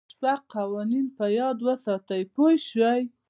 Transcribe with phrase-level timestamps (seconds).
[0.01, 3.01] د ژوند شپږ قوانین په یاد وساتئ پوه شوې!.